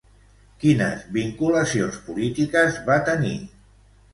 Quines 0.63 1.03
vinculacions 1.17 1.99
polítiques 2.07 2.81
va 2.89 2.99
tenir? 3.11 3.37